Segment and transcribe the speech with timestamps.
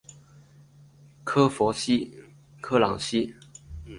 [1.23, 3.35] 科朗西。